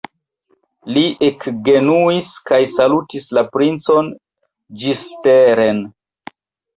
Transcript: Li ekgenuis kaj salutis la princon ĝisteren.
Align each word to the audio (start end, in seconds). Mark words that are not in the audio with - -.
Li 0.93 1.01
ekgenuis 1.25 2.29
kaj 2.49 2.59
salutis 2.75 3.27
la 3.39 3.43
princon 3.57 4.09
ĝisteren. 4.85 5.83